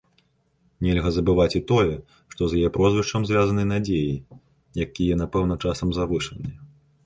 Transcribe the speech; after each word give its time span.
Нельга 0.85 1.09
забываць 1.17 1.55
і 1.59 1.61
тое, 1.71 1.91
што 2.33 2.41
з 2.53 2.63
яе 2.63 2.69
прозвішчам 2.79 3.29
звязаныя 3.33 3.71
надзеі, 3.75 4.13
якія 4.89 5.13
напэўна 5.23 5.63
часам 5.63 5.87
завышаныя. 6.03 6.57